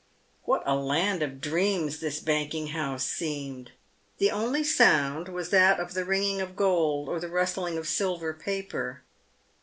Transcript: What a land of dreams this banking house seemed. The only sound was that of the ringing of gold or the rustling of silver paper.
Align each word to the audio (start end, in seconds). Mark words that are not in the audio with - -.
What 0.45 0.63
a 0.65 0.73
land 0.73 1.21
of 1.21 1.39
dreams 1.39 1.99
this 1.99 2.19
banking 2.19 2.69
house 2.69 3.03
seemed. 3.05 3.71
The 4.17 4.31
only 4.31 4.63
sound 4.63 5.27
was 5.29 5.51
that 5.51 5.79
of 5.79 5.93
the 5.93 6.03
ringing 6.05 6.41
of 6.41 6.55
gold 6.55 7.07
or 7.07 7.19
the 7.19 7.29
rustling 7.29 7.77
of 7.77 7.87
silver 7.87 8.33
paper. 8.33 9.03